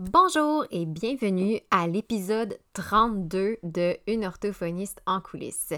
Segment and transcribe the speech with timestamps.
[0.00, 5.74] Bonjour et bienvenue à l'épisode 32 de Une orthophoniste en coulisses.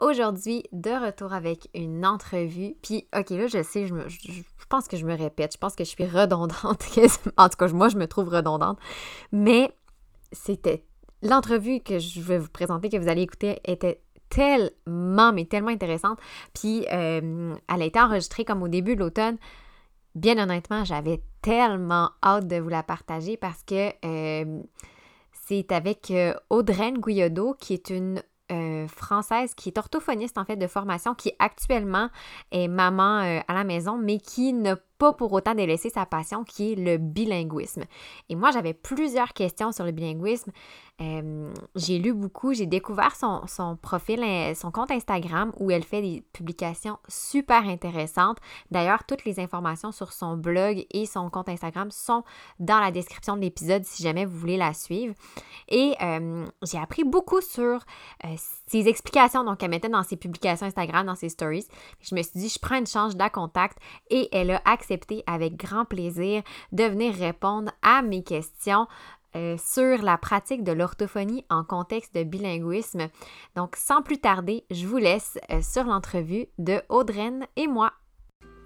[0.00, 2.74] Aujourd'hui, de retour avec une entrevue.
[2.82, 5.90] Puis, ok, là, je sais, je, pense que je me répète, je pense que je
[5.90, 6.64] suis redondante.
[7.36, 8.80] en tout cas, moi, je me trouve redondante.
[9.30, 9.70] Mais
[10.32, 10.84] c'était
[11.22, 16.18] l'entrevue que je vais vous présenter, que vous allez écouter, était tellement, mais tellement intéressante.
[16.52, 19.38] Puis, euh, elle a été enregistrée comme au début de l'automne.
[20.14, 24.62] Bien honnêtement, j'avais tellement hâte de vous la partager parce que euh,
[25.32, 30.56] c'est avec euh, Audreyne Guyodot, qui est une euh, française qui est orthophoniste en fait
[30.56, 32.10] de formation, qui actuellement
[32.50, 34.76] est maman à la maison, mais qui n'a
[35.10, 37.82] pour autant délaisser sa passion qui est le bilinguisme.
[38.28, 40.52] Et moi, j'avais plusieurs questions sur le bilinguisme.
[41.00, 45.82] Euh, j'ai lu beaucoup, j'ai découvert son, son, profil, euh, son compte Instagram où elle
[45.82, 48.38] fait des publications super intéressantes.
[48.70, 52.22] D'ailleurs, toutes les informations sur son blog et son compte Instagram sont
[52.60, 55.14] dans la description de l'épisode si jamais vous voulez la suivre.
[55.68, 57.80] Et euh, j'ai appris beaucoup sur
[58.66, 61.66] ses explications donc elle mettait dans ses publications Instagram, dans ses stories.
[62.00, 63.78] Je me suis dit, je prends une chance, de la contact
[64.10, 64.91] et elle a accepté
[65.26, 68.86] avec grand plaisir de venir répondre à mes questions
[69.34, 73.08] euh, sur la pratique de l'orthophonie en contexte de bilinguisme.
[73.56, 77.92] Donc, sans plus tarder, je vous laisse euh, sur l'entrevue de Audreyne et moi.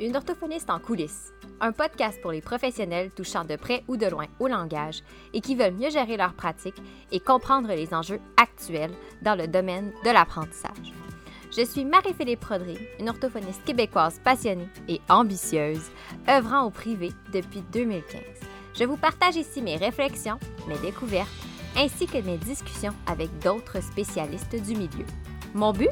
[0.01, 4.27] Une orthophoniste en coulisses, un podcast pour les professionnels touchant de près ou de loin
[4.41, 6.83] au langage et qui veulent mieux gérer leur pratique
[7.13, 10.93] et comprendre les enjeux actuels dans le domaine de l'apprentissage.
[11.57, 15.91] Je suis Marie-Philippe Prodry, une orthophoniste québécoise passionnée et ambitieuse,
[16.29, 18.21] œuvrant au privé depuis 2015.
[18.79, 21.31] Je vous partage ici mes réflexions, mes découvertes,
[21.75, 25.07] ainsi que mes discussions avec d'autres spécialistes du milieu.
[25.55, 25.89] Mon but?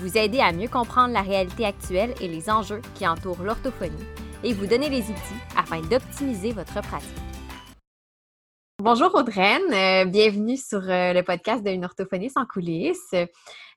[0.00, 3.94] Vous aider à mieux comprendre la réalité actuelle et les enjeux qui entourent l'orthophonie
[4.42, 7.27] et vous donner les outils afin d'optimiser votre pratique.
[8.80, 13.12] Bonjour Audreyne, euh, bienvenue sur euh, le podcast de Une orthophoniste en coulisses.
[13.12, 13.26] Euh,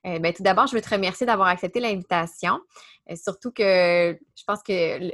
[0.04, 2.60] ben, tout d'abord, je veux te remercier d'avoir accepté l'invitation.
[3.16, 5.10] Surtout que je pense que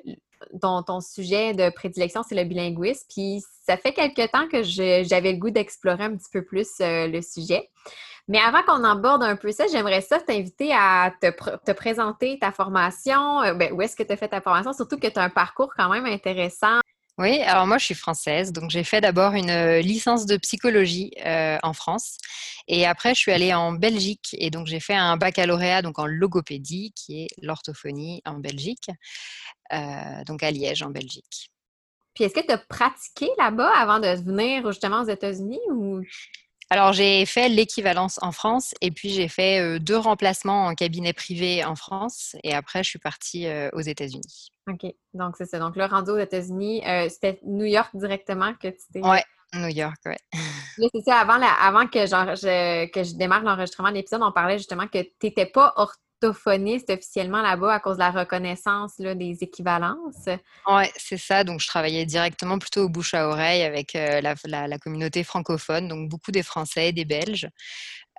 [0.60, 3.06] ton, sujet de prédilection, c'est le bilinguisme.
[3.08, 7.22] Puis ça fait quelque temps que j'avais le goût d'explorer un petit peu plus le
[7.22, 7.70] sujet.
[8.28, 13.40] Mais avant qu'on aborde un peu ça, j'aimerais ça t'inviter à te, présenter ta formation.
[13.54, 14.74] Ben, où est-ce que tu as fait ta formation?
[14.74, 16.80] Surtout que tu as un parcours quand même intéressant.
[17.18, 21.10] Oui, alors moi je suis française, donc j'ai fait d'abord une euh, licence de psychologie
[21.26, 22.16] euh, en France
[22.68, 26.06] et après je suis allée en Belgique et donc j'ai fait un baccalauréat donc en
[26.06, 28.88] logopédie qui est l'orthophonie en Belgique,
[29.72, 31.50] euh, donc à Liège en Belgique.
[32.14, 36.00] Puis est-ce que tu as pratiqué là-bas avant de venir justement aux États-Unis ou?
[36.70, 41.64] Alors, j'ai fait l'équivalence en France et puis j'ai fait deux remplacements en cabinet privé
[41.64, 44.52] en France et après, je suis partie aux États-Unis.
[44.68, 44.92] OK.
[45.14, 45.58] Donc, c'est ça.
[45.58, 49.00] Donc, le rendu aux États-Unis, c'était New York directement que tu t'es.
[49.00, 49.24] Ouais,
[49.54, 50.18] New York, ouais.
[50.78, 51.16] Là, c'est ça.
[51.16, 55.02] Avant, avant que, genre, je, que je démarre l'enregistrement de l'épisode, on parlait justement que
[55.02, 55.72] tu n'étais pas
[56.22, 60.28] orthophoniste officiellement là-bas à cause de la reconnaissance là, des équivalences?
[60.66, 61.44] Oui, c'est ça.
[61.44, 66.08] Donc, je travaillais directement plutôt au bouche à oreille avec euh, la, communauté francophone, donc
[66.08, 67.48] beaucoup des Français et des Belges.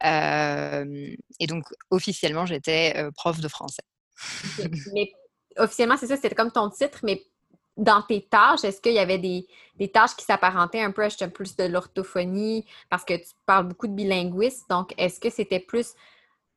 [0.03, 3.83] et donc, officiellement, j'étais euh, prof de français.
[4.93, 5.11] mais
[5.57, 7.23] officiellement, c'est ça, c'était comme ton titre, mais
[7.79, 9.47] dans tes tâches, est-ce qu'il y avait des,
[9.91, 13.93] tâches qui s'apparentaient un peu à plus de l'orthophonie parce que tu parles beaucoup de
[13.93, 15.93] bilinguisme, donc est-ce que c'était plus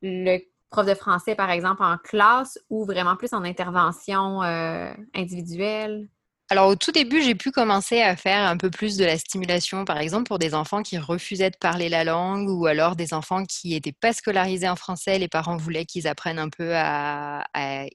[0.01, 0.39] le
[0.73, 6.09] prof de français, par exemple, en classe ou vraiment plus en intervention euh, individuelle?
[6.49, 9.85] Alors au tout début, j'ai pu commencer à faire un peu plus de la stimulation,
[9.85, 13.45] par exemple pour des enfants qui refusaient de parler la langue ou alors des enfants
[13.45, 15.17] qui n'étaient pas scolarisés en français.
[15.17, 17.43] Les parents voulaient qu'ils apprennent un peu à,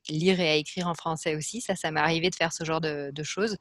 [0.09, 1.61] lire et à écrire en français aussi.
[1.61, 3.59] Ça, ça m'est arrivé de faire ce genre de, choses.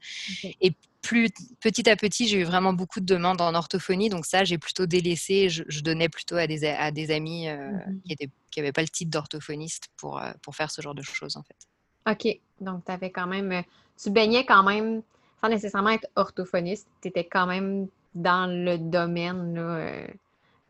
[0.60, 0.72] Et
[1.02, 1.28] plus
[1.60, 4.08] petit à petit, j'ai eu vraiment beaucoup de demandes en orthophonie.
[4.08, 5.48] Donc ça, j'ai plutôt délaissé.
[5.48, 9.10] Je, donnais plutôt à des, à des amis euh, mmh qui n'avaient pas le titre
[9.10, 11.68] d'orthophoniste pour, euh, pour faire ce genre de choses, en fait.
[12.06, 12.40] OK.
[12.60, 13.62] Donc, tu avais quand même, euh,
[14.00, 15.02] tu baignais quand même,
[15.40, 20.06] sans nécessairement être orthophoniste, tu étais quand même dans le domaine euh,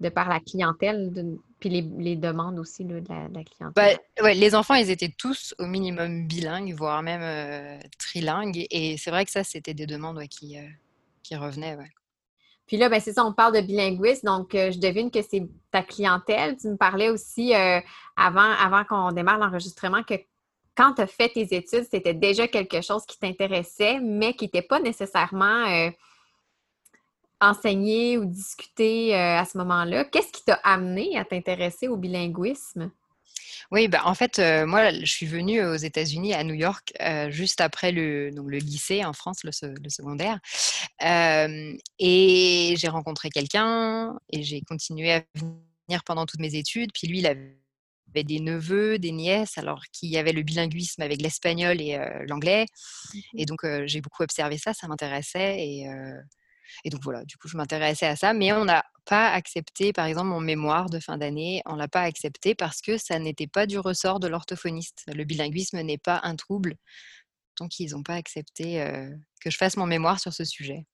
[0.01, 1.13] de par la clientèle,
[1.61, 3.99] puis les, demandes aussi de, la, clientèle.
[4.21, 8.67] Bah, les enfants, ils étaient tous au minimum bilingues, voire même euh, trilingues.
[8.71, 10.57] Et c'est vrai que ça, c'était des demandes qui,
[11.23, 11.77] qui revenaient.
[12.67, 15.83] Puis là, ben, c'est ça, on parle de bilinguisme, donc je devine que c'est ta
[15.83, 16.57] clientèle.
[16.59, 17.55] Tu me parlais aussi
[18.17, 20.15] avant, avant qu'on démarre l'enregistrement que
[20.79, 24.63] quand tu as fait tes études, c'était déjà quelque chose qui t'intéressait, mais qui n'était
[24.63, 25.91] pas nécessairement euh,
[27.41, 30.05] enseigné ou discuté euh, à ce moment-là.
[30.05, 32.93] Qu'est-ce qui t'a amené à t'intéresser au bilinguisme?
[33.73, 36.93] Oui, bah, en fait, euh, moi, je suis venue aux États-Unis, à New York,
[37.29, 40.39] juste après le, donc, le lycée en France, le, secondaire.
[41.99, 46.93] Et j'ai rencontré quelqu'un et j'ai continué à venir pendant toutes mes études.
[46.95, 47.59] Puis lui, il avait
[48.15, 52.67] des neveux, des nièces, alors qu'il y avait le bilinguisme avec l'espagnol et l'anglais.
[53.15, 55.57] Mmh et donc, j'ai beaucoup observé ça, ça m'intéressait.
[55.59, 55.87] Et,
[56.85, 60.07] et donc voilà, du coup, je m'intéressais à ça, mais on n'a pas accepté, par
[60.07, 63.67] exemple, mon mémoire de fin d'année, on l'a pas accepté parce que ça n'était pas
[63.67, 65.05] du ressort de l'orthophoniste.
[65.15, 66.77] Le bilinguisme n'est pas un trouble,
[67.59, 68.85] donc ils n'ont pas accepté
[69.41, 70.85] que je fasse mon mémoire sur ce sujet.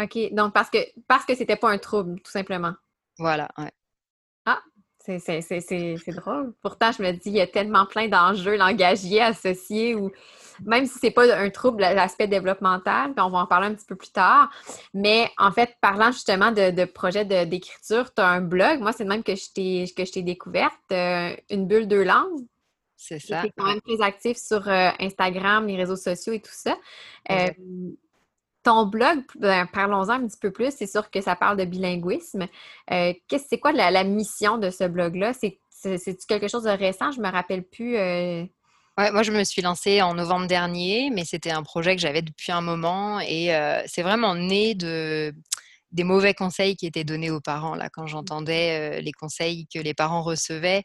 [0.00, 0.78] OK, donc parce que
[1.08, 2.74] parce que c'était pas un trouble, tout simplement.
[3.18, 3.70] Voilà, ouais.
[5.18, 6.52] C'est drôle.
[6.62, 10.10] Pourtant, je me dis, il y a tellement plein d'enjeux langagiers associés ou
[10.64, 13.86] même si c'est pas un trouble, l'aspect développemental, puis on va en parler un petit
[13.86, 14.50] peu plus tard.
[14.94, 18.80] Mais en fait, parlant justement de, de projet d'écriture, tu as un blog.
[18.80, 22.46] Moi, c'est le même que je t'ai découverte, euh, Une bulle, deux langues.
[22.96, 23.40] C'est ça.
[23.40, 26.76] Tu es quand même très actif sur euh, Instagram, les réseaux sociaux et tout ça.
[27.30, 27.48] Euh,
[28.62, 30.72] ton blog, ben, parlons-en un petit peu plus.
[30.76, 32.46] C'est sûr que ça parle de bilinguisme.
[32.90, 33.12] Euh,
[33.48, 35.32] c'est quoi la, mission de ce blog-là?
[35.32, 35.58] C'est,
[36.28, 37.10] quelque chose de récent?
[37.10, 37.96] Je me rappelle plus.
[37.96, 38.44] Euh.
[38.98, 42.52] Moi, je me suis lancée en novembre dernier, mais c'était un projet que j'avais depuis
[42.52, 45.32] un moment et euh, c'est vraiment né de
[45.92, 47.74] des mauvais conseils qui étaient donnés aux parents.
[47.74, 50.84] Là, quand j'entendais les conseils que les parents recevaient,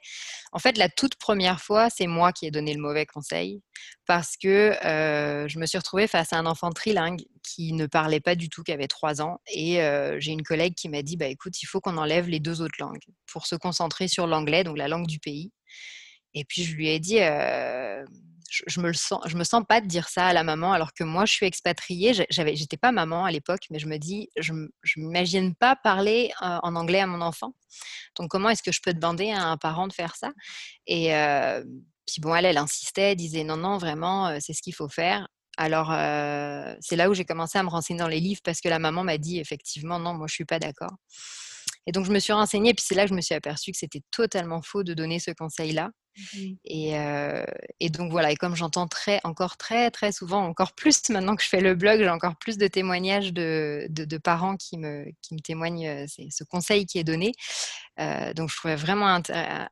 [0.52, 3.62] en fait, la toute première fois, c'est moi qui ai donné le mauvais conseil
[4.08, 8.36] parce que je me suis retrouvée face à un enfant trilingue qui ne parlait pas
[8.36, 9.80] du tout, qui avait trois ans, et
[10.18, 12.78] j'ai une collègue qui m'a dit, bah écoute, il faut qu'on enlève les deux autres
[12.80, 15.52] langues pour se concentrer sur l'anglais, donc la langue du pays.
[16.36, 17.18] Et puis je lui ai dit,
[18.68, 20.94] je, me le sens, je me sens pas de dire ça à la maman, alors
[20.94, 22.14] que moi, je suis expatriée.
[22.30, 24.54] J'avais, j'étais pas maman à l'époque, mais je me dis, je,
[24.84, 27.56] je m'imagine pas parler en anglais à mon enfant.
[28.18, 30.32] Donc, comment est-ce que je peux demander à un parent de faire ça?
[30.88, 31.12] Et
[32.06, 35.28] puis bon, elle, elle insistait, disait non, non, vraiment, c'est ce qu'il faut faire.
[35.58, 35.88] Alors,
[36.82, 39.04] c'est là où j'ai commencé à me renseigner dans les livres parce que la maman
[39.04, 40.96] m'a dit effectivement, non, moi, je suis pas d'accord.
[41.88, 43.78] Et donc, je me suis renseignée, puis c'est là que je me suis aperçue que
[43.78, 45.92] c'était totalement faux de donner ce conseil-là.
[46.18, 46.54] Mmh
[47.80, 51.44] et, donc voilà, et comme j'entends très, encore très très souvent, encore plus maintenant que
[51.44, 55.34] je fais le blog, j'ai encore plus de témoignages de, de, parents qui me, qui
[55.34, 57.34] me témoignent ce conseil qui est donné.
[58.36, 59.22] donc je trouvais vraiment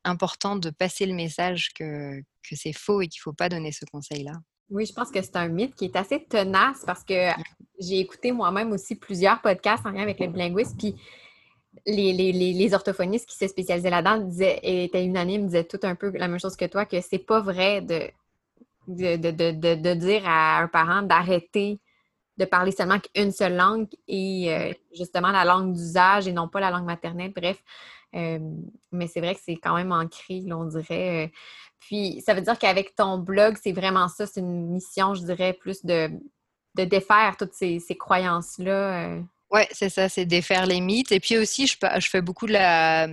[0.03, 3.71] important de passer le message que, que c'est faux et qu'il ne faut pas donner
[3.71, 4.33] ce conseil-là.
[4.69, 7.29] Oui, je pense que c'est un mythe qui est assez tenace parce que
[7.79, 10.95] j'ai écouté moi-même aussi plusieurs podcasts en lien avec le bilinguisme, puis
[11.85, 16.11] les, les, les, orthophonistes qui se spécialisaient là-dedans disaient, étaient unanimes, disaient tout un peu
[16.15, 18.09] la même chose que toi, que c'est pas vrai de,
[18.87, 21.79] de, dire à un parent d'arrêter
[22.37, 26.59] de parler seulement qu'une seule langue et euh, justement la langue d'usage et non pas
[26.59, 27.31] la langue maternelle.
[27.31, 27.61] Bref,
[28.15, 28.39] euh,
[28.91, 31.25] mais c'est vrai que c'est quand même ancré, on dirait.
[31.25, 31.27] Euh.
[31.79, 35.53] puis ça veut dire qu'avec ton blog, c'est vraiment ça, c'est une mission, je dirais,
[35.53, 36.09] plus de,
[36.75, 39.19] de défaire toutes ces, ces croyances-là.
[39.53, 41.11] Ouais, c'est ça, c'est défaire les mythes.
[41.11, 41.77] Et puis aussi, je,
[42.09, 43.07] fais beaucoup de la,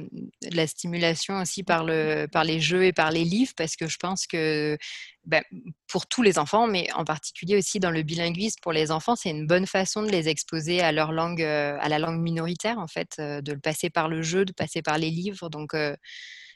[0.50, 3.98] la, stimulation aussi par, le, par les jeux et par les livres, parce que je
[3.98, 4.78] pense que
[5.24, 5.42] ben,
[5.86, 9.28] pour tous les enfants, mais en particulier aussi dans le bilinguisme pour les enfants, c'est
[9.28, 12.86] une bonne façon de les exposer à leur langue, euh, à la langue minoritaire, en
[12.86, 15.50] fait, euh, de le passer par le jeu, de passer par les livres.
[15.50, 15.94] Donc, euh,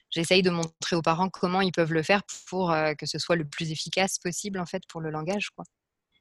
[0.09, 3.45] j'essaye de montrer aux parents comment ils peuvent le faire pour que ce soit le
[3.45, 5.51] plus efficace possible, en fait, pour le langage.
[5.51, 5.67] Quoi.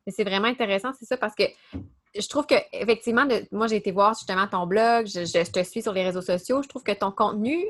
[0.10, 1.44] C'est vraiment intéressant, c'est ça, parce que
[2.16, 5.94] je trouve que effectivement, moi j'ai été voir justement ton blog, je, te suis sur
[5.94, 7.66] les réseaux sociaux, je trouve que ton contenu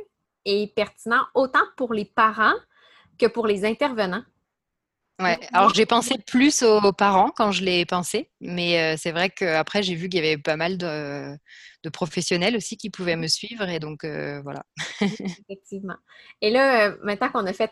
[0.45, 2.55] est pertinent autant pour les parents
[3.17, 4.23] que pour les intervenants.
[5.21, 9.29] Ouais, alors j'ai pensé plus aux parents quand je l'ai pensé, mais euh, c'est vrai
[9.29, 11.37] qu'après j'ai vu qu'il y avait pas mal de,
[11.91, 14.65] professionnels aussi qui pouvaient me suivre et donc euh, voilà.
[15.01, 15.95] Effectivement.
[16.41, 17.71] Et là, euh, maintenant qu'on a fait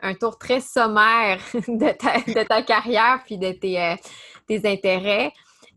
[0.00, 3.96] un tour très sommaire de ta, carrière puis de tes,
[4.46, 5.32] tes intérêts,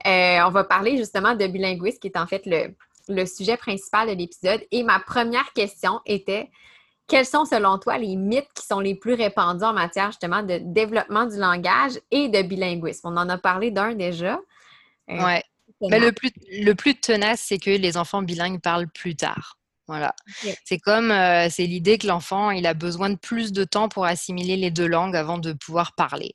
[0.05, 4.13] euh, on va parler justement de bilinguisme, qui est en fait le, sujet principal de
[4.13, 4.61] l'épisode.
[4.71, 6.49] Et ma première question était
[7.07, 10.59] quels sont selon toi les mythes qui sont les plus répandus en matière justement de
[10.61, 13.07] développement du langage et de bilinguisme?
[13.07, 14.39] On en a parlé d'un déjà.
[15.09, 15.43] Euh, ouais.
[15.81, 19.57] Mais le plus, le plus tenace, c'est que les enfants bilingues parlent plus tard.
[19.87, 20.15] Voilà.
[20.63, 24.05] C'est comme, euh, c'est l'idée que l'enfant, il a besoin de plus de temps pour
[24.05, 26.31] assimiler les deux langues avant de pouvoir parler.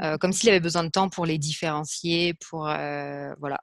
[0.00, 3.58] Euh, comme s'il avait besoin de temps pour les différencier, pour, euh, voilà.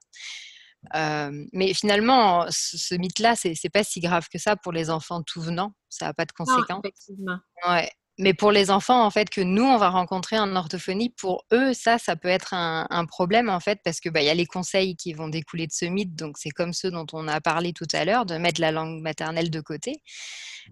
[1.54, 5.42] mais finalement, ce, mythe-là, c'est, c'est pas si grave que ça pour les enfants tout
[5.42, 5.74] venant.
[5.90, 6.82] Ça n'a pas de conséquences.
[6.84, 7.40] effectivement.
[7.68, 7.90] Ouais.
[8.18, 11.74] Mais pour les enfants, en fait, que nous, on va rencontrer en orthophonie, pour eux,
[11.74, 14.96] ça, ça peut être un, problème, en fait, parce que bah, y a les conseils
[14.96, 17.88] qui vont découler de ce mythe, donc c'est comme ceux dont on a parlé tout
[17.94, 20.04] à l'heure, de mettre la langue maternelle de côté.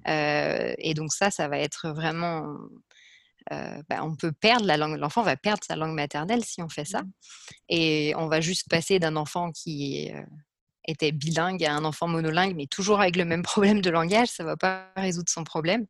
[0.07, 2.45] Euh, et donc ça, ça va être vraiment...
[3.51, 6.69] Euh, bah, on peut perdre la langue, l'enfant va perdre sa langue maternelle si on
[6.69, 7.01] fait ça.
[7.01, 7.11] Mmh.
[7.69, 10.21] Et on va juste passer d'un enfant qui euh,
[10.89, 14.43] était bilingue à un enfant monolingue, mais toujours avec le même problème de langage, ça
[14.43, 15.85] ne va pas résoudre son problème.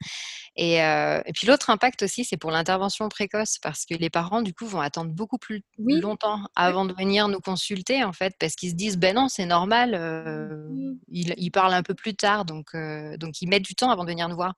[0.55, 4.53] Et, euh, puis l'autre impact aussi, c'est pour l'intervention précoce, parce que les parents, du
[4.53, 8.71] coup, vont attendre beaucoup plus longtemps avant de venir nous consulter, en fait, parce qu'ils
[8.71, 13.17] se disent, ben non, c'est normal, euh, ils, parlent un peu plus tard, donc, euh,
[13.17, 14.53] donc ils mettent du temps avant de venir nous voir.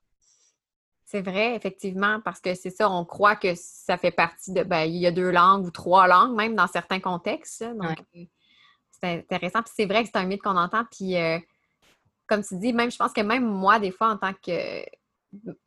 [1.04, 4.84] C'est vrai, effectivement, parce que c'est ça, on croit que ça fait partie de, ben,
[4.84, 7.62] il y a deux langues ou trois langues, même dans certains contextes.
[7.62, 7.98] Donc,
[9.02, 9.62] c'est intéressant.
[9.62, 10.84] Puis c'est vrai que c'est un mythe qu'on entend.
[10.90, 11.38] Puis euh,
[12.26, 14.84] comme tu dis, même je pense que même moi, des fois, en tant que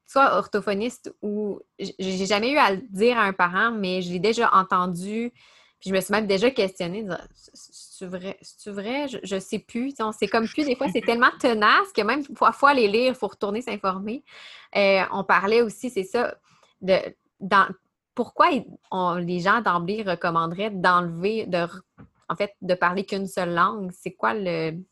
[0.07, 4.19] soit orthophoniste ou j'ai jamais eu à le dire à un parent, mais je l'ai
[4.19, 5.31] déjà entendu.
[5.79, 7.05] Puis je me suis même déjà questionnée,
[7.53, 9.93] c'est vrai, c'est vrai, je, ne sais plus.
[10.17, 13.27] C'est comme plus, des fois, c'est tellement tenace que même parfois les lire, il faut
[13.27, 14.23] retourner s'informer.
[14.75, 16.35] Euh, on parlait aussi, c'est ça,
[16.81, 16.97] de
[17.39, 17.67] dans,
[18.15, 18.47] pourquoi
[19.19, 21.67] les gens d'emblée recommanderaient d'enlever, de
[22.29, 23.91] en fait, de parler qu'une seule langue?
[23.91, 24.83] C'est quoi le...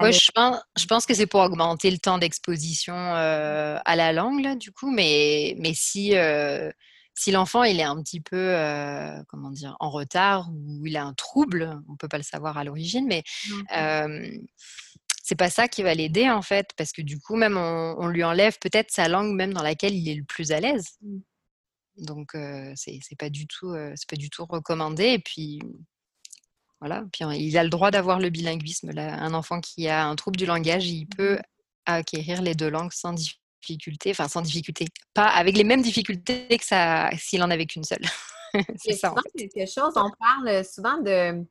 [0.00, 4.12] Ouais, je, pense, je pense que c'est pour augmenter le temps d'exposition euh, à la
[4.12, 6.70] langue, du coup, mais, mais si, euh,
[7.14, 11.04] si l'enfant il est un petit peu euh, comment dire, en retard ou il a
[11.04, 13.22] un trouble, on ne peut pas le savoir à l'origine, mais
[15.24, 18.24] c'est pas ça qui va l'aider en fait, parce que du coup, même on, lui
[18.24, 20.98] enlève peut-être sa langue même dans laquelle il est le plus à l'aise.
[21.00, 21.18] Mmh.
[21.98, 22.32] Donc,
[22.74, 25.04] c'est pas du tout, c'est pas du tout recommandé.
[25.04, 25.60] Et puis,
[26.82, 27.04] voilà.
[27.12, 28.90] Puis il a le droit d'avoir le bilinguisme.
[28.98, 31.42] Un enfant qui a un trouble du langage, il peut mmh
[31.86, 36.64] acquérir les deux langues sans difficulté, enfin sans difficulté, pas avec les mêmes difficultés que
[36.64, 38.04] ça s'il en avait qu'une seule.
[38.76, 39.14] c'est ça.
[39.36, 39.92] quelque chose.
[39.96, 41.44] On parle souvent de,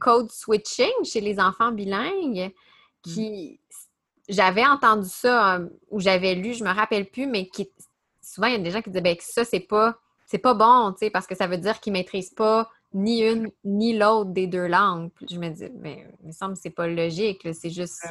[0.00, 3.12] code switching chez les enfants bilingues, mmh.
[3.12, 3.60] qui
[4.28, 7.68] j'avais entendu ça ou j'avais lu, je me rappelle plus, mais qui
[8.22, 10.54] souvent il y a des gens qui disaient ben, que ça c'est pas c'est pas
[10.54, 14.66] bon, parce que ça veut dire qu'ils maîtrisent pas ni une ni l'autre des deux
[14.66, 15.10] langues.
[15.28, 17.46] je me dis, mais il me semble que c'est pas logique.
[17.52, 18.04] C'est juste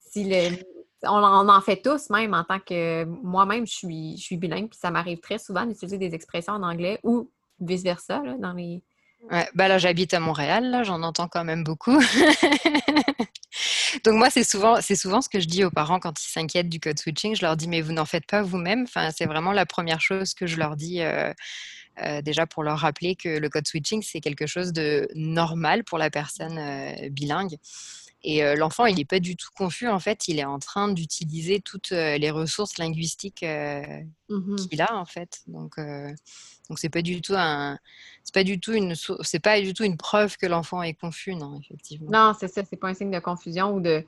[0.00, 0.56] si le,
[1.02, 4.78] on, en fait tous, même en tant que moi-même, je suis, je suis bilingue, puis
[4.78, 8.82] ça m'arrive très souvent d'utiliser des expressions en anglais ou vice-versa dans les.
[9.30, 12.00] Ouais, bah là, j'habite à Montréal, j'en entends quand même beaucoup.
[14.04, 16.68] Donc moi, c'est souvent, c'est souvent ce que je dis aux parents quand ils s'inquiètent
[16.68, 17.34] du code switching.
[17.34, 18.82] Je leur dis, mais vous n'en faites pas vous-même.
[18.82, 21.00] Enfin, c'est vraiment la première chose que je leur dis.
[21.00, 21.32] Euh,
[22.02, 25.98] euh, déjà pour leur rappeler que le code switching, c'est quelque chose de normal pour
[25.98, 27.56] la personne euh, bilingue.
[28.22, 30.88] Et euh, l'enfant, il n'est pas du tout confus, en fait, il est en train
[30.88, 33.44] d'utiliser toutes les ressources linguistiques
[34.28, 35.42] mmh qu'il a, en fait.
[35.46, 37.78] Donc, donc c'est pas du tout un,
[38.24, 41.36] c'est pas du tout une, c'est pas du tout une preuve que l'enfant est confus,
[41.36, 42.10] non, effectivement.
[42.10, 44.04] Non, c'est ça, c'est pas un signe de confusion ou de,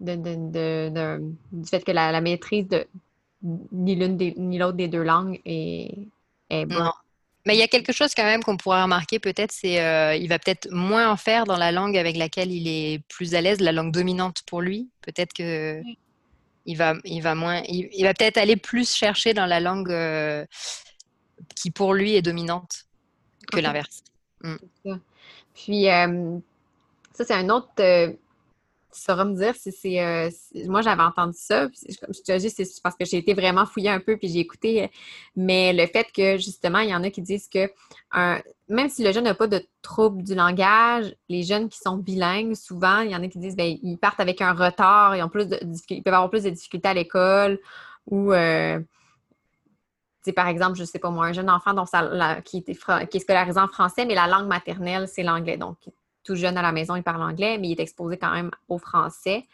[0.00, 1.20] de, de,
[1.52, 2.86] du fait que la, maîtrise de
[3.42, 5.98] ni l'une ni l'autre des deux langues est,
[6.48, 6.90] est bonne.
[7.46, 10.14] Mais il y a quelque chose quand même qu'on pourrait remarquer peut-être, c'est qu'il euh,
[10.14, 13.40] il va peut-être moins en faire dans la langue avec laquelle il est plus à
[13.40, 14.90] l'aise, la langue dominante pour lui.
[15.00, 15.80] Peut-être que
[16.66, 20.44] il va, il va moins, il, va peut-être aller plus chercher dans la langue euh,
[21.56, 22.84] qui pour lui est dominante
[23.50, 24.02] que l'inverse.
[24.42, 24.96] Mm.
[25.54, 26.38] Puis euh,
[27.14, 27.72] ça c'est un autre
[28.92, 30.00] tu sauras me dire si c'est.
[30.00, 30.30] Euh,
[30.66, 31.68] moi, j'avais entendu ça.
[31.68, 34.90] je te dis, c'est parce que j'ai été vraiment fouillée un peu puis j'ai écouté.
[35.36, 37.68] Mais le fait que, justement, il y en a qui disent que
[38.68, 42.54] même si le jeune n'a pas de trouble du langage, les jeunes qui sont bilingues,
[42.54, 45.28] souvent, il y en a qui disent ben ils partent avec un retard, ils, ont
[45.28, 45.58] plus de,
[45.90, 47.58] ils peuvent avoir plus de difficultés à l'école
[48.06, 48.32] ou.
[48.32, 48.80] Euh,
[50.36, 51.84] par exemple, je ne sais pas moi, un jeune enfant dont
[52.44, 52.76] qui, était,
[53.10, 55.56] qui est scolarisé en français, mais la langue maternelle, c'est l'anglais.
[55.56, 55.78] Donc,
[56.24, 58.78] tout jeune à la maison, il parle anglais, mais il est exposé quand même au
[58.78, 59.44] français.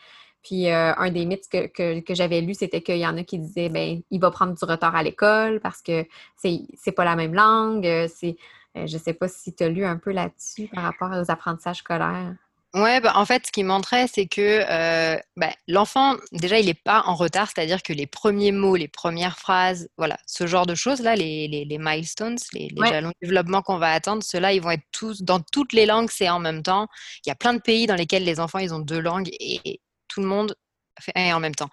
[0.43, 3.69] Puis euh, un des mythes que, j'avais lu, c'était qu'il y en a qui disaient
[3.69, 6.07] ben il va prendre du retard à l'école parce que
[6.37, 7.83] c'est, pas la même langue.
[8.09, 8.37] C'est,
[8.77, 11.79] euh, je sais pas si tu as lu un peu là-dessus par rapport aux apprentissages
[11.79, 12.35] scolaires.
[12.77, 16.75] Ouais, bah, en fait, ce qui montrait, c'est que euh, bah, l'enfant, déjà, il n'est
[16.75, 20.75] pas en retard, c'est-à-dire que les premiers mots, les premières phrases, voilà, ce genre de
[20.75, 24.85] choses-là, les, les, milestones, les, jalons de développement qu'on va attendre, ceux-là, ils vont être
[24.93, 26.87] tous, dans toutes les langues, c'est en même temps.
[27.25, 29.81] Il y a plein de pays dans lesquels les enfants, ils ont deux langues et
[30.09, 30.55] tout le monde
[31.01, 31.71] fait en même temps.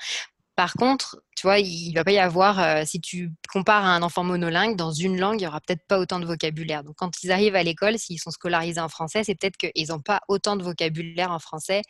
[0.56, 3.96] Par contre, tu vois, il ne va pas y avoir, euh, si tu compares à
[3.96, 6.84] un enfant monolingue, dans une langue, il n'y aura peut-être pas autant de vocabulaire.
[6.84, 10.02] Donc, quand ils arrivent à l'école, s'ils sont scolarisés en français, c'est peut-être qu'ils n'ont
[10.02, 11.82] pas autant de vocabulaire en français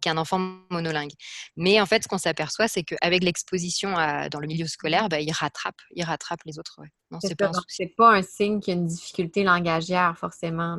[0.00, 0.38] qu'un enfant
[0.70, 1.12] monolingue.
[1.56, 3.94] Mais en fait, ce qu'on s'aperçoit, c'est qu'avec l'exposition
[4.30, 6.80] dans le milieu scolaire, bah, il rattrape, il rattrape les autres.
[7.10, 7.50] Non, c'est pas,
[7.96, 10.76] pas, un signe qu'il y a une difficulté langagière, forcément.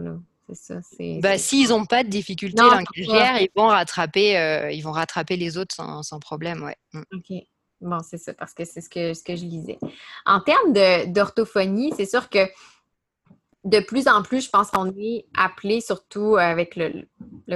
[0.47, 0.75] C'est ça.
[1.21, 5.57] Bah, s'ils n'ont pas de difficulté langagière, ils vont rattraper, euh, ils vont rattraper les
[5.57, 6.75] autres sans, sans problème, ouais.
[6.93, 7.01] Mm.
[7.13, 7.43] OK.
[7.81, 9.77] Bon, c'est ça, parce que c'est ce que, ce que je lisais.
[10.25, 10.73] En termes
[11.11, 12.47] d'orthophonie, c'est sûr que
[13.67, 17.05] de plus en plus, je pense qu'on est appelé, surtout avec le,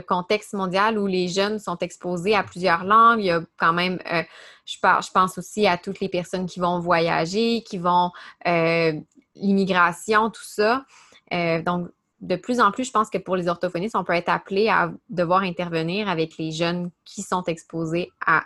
[0.01, 3.19] contexte mondial où les jeunes sont exposés à plusieurs langues.
[3.19, 4.21] Il y a quand même, euh,
[4.65, 8.11] je, je, pense aussi à toutes les personnes qui vont voyager, qui vont
[8.45, 8.93] euh,
[9.35, 10.85] l'immigration, tout ça.
[11.33, 11.87] Euh, donc,
[12.21, 14.91] de plus en plus, je pense que pour les orthophonistes, on peut être appelé à
[15.09, 18.43] devoir intervenir avec les jeunes qui sont exposés à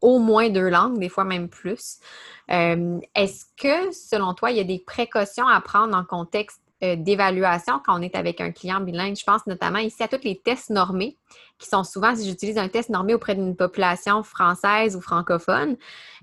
[0.00, 1.98] au moins deux langues, des fois même plus.
[2.48, 7.80] Est-ce que, selon toi, il y a des précautions à prendre en contexte euh, d'évaluation
[7.84, 9.16] quand on est avec un client bilingue?
[9.16, 11.16] Je pense notamment ici à tous les tests normés,
[11.58, 15.76] qui sont souvent, si j'utilise un test normé auprès d'une population française ou francophone,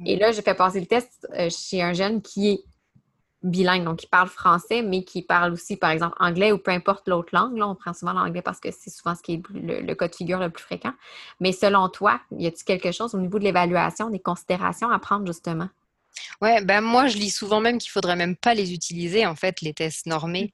[0.05, 2.63] et là, je fais passer le test euh, chez un jeune qui est
[3.43, 7.07] bilingue, donc qui parle français, mais qui parle aussi, par exemple, anglais ou peu importe
[7.07, 7.57] l'autre langue.
[7.57, 10.07] Là, on prend souvent l'anglais parce que c'est souvent ce qui est le, le, cas
[10.07, 10.93] de figure le plus fréquent.
[11.39, 15.25] Mais selon toi, y a-t-il quelque chose au niveau de l'évaluation, des considérations à prendre
[15.25, 15.69] justement?
[16.41, 19.61] Ouais, ben moi je lis souvent même qu'il faudrait même pas les utiliser en fait
[19.61, 20.51] les tests normés.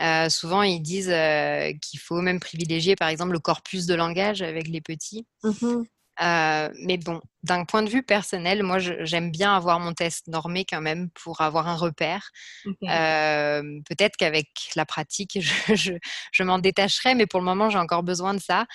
[0.00, 4.42] Euh, souvent ils disent euh, qu'il faut même privilégier par exemple le corpus de langage
[4.42, 5.26] avec les petits.
[5.42, 5.82] Mmh
[6.22, 10.64] euh, mais bon, d'un point de vue personnel, moi j'aime bien avoir mon test normé
[10.64, 12.30] quand même pour avoir un repère.
[12.64, 15.92] Peut-être qu'avec la pratique, je, je,
[16.32, 18.66] je m'en détacherai, mais pour le moment j'ai encore besoin de ça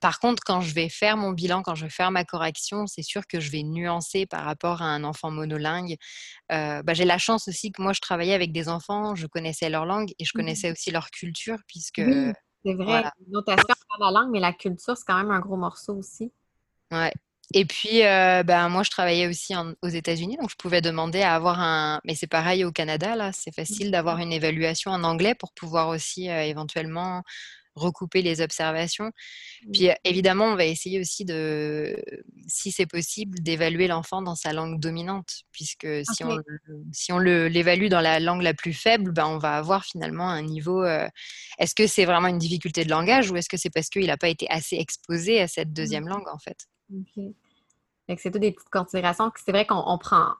[0.00, 3.02] par contre, quand je vais faire mon bilan, quand je vais faire ma correction, c'est
[3.02, 5.96] sûr que je vais nuancer par rapport à un enfant monolingue.
[6.52, 9.68] Euh, bah, j'ai la chance aussi que moi, je travaillais avec des enfants, je connaissais
[9.68, 12.02] leur langue et je mmh connaissais aussi leur culture, puisque...
[12.64, 12.84] c'est vrai.
[12.84, 13.12] Voilà.
[13.28, 16.32] Notation la langue, mais la culture, c'est quand même un gros morceau aussi.
[16.90, 17.12] Ouais.
[17.52, 21.34] Et puis, euh, ben, moi, je travaillais aussi aux États-Unis, donc je pouvais demander à
[21.34, 22.00] avoir un.
[22.04, 25.88] Mais c'est pareil au Canada, là, c'est facile d'avoir une évaluation en anglais pour pouvoir
[25.88, 27.22] aussi euh, éventuellement
[27.74, 29.06] recouper les observations.
[29.66, 29.70] Mmh.
[29.72, 31.96] Puis évidemment, on va essayer aussi de,
[32.46, 36.38] si c'est possible, d'évaluer l'enfant dans sa langue dominante, puisque si on,
[36.92, 40.42] si on l'évalue dans la langue la plus faible, ben, on va avoir finalement un
[40.42, 40.84] niveau.
[40.84, 44.16] est-ce que c'est vraiment une difficulté de langage ou est-ce que c'est parce qu'il n'a
[44.16, 45.74] pas été assez exposé à cette mmh.
[45.74, 46.66] deuxième langue en fait?
[48.18, 49.32] C'est toutes des petites considérations.
[49.44, 50.34] C'est vrai qu'on prend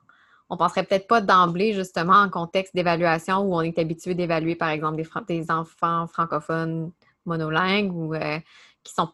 [0.49, 4.69] on penserait peut-être pas d'emblée, justement, en contexte d'évaluation où on est habitué d'évaluer, par
[4.69, 6.91] exemple, des, des, enfants francophones
[7.25, 8.39] monolingues ou euh,
[8.83, 9.09] qui sont,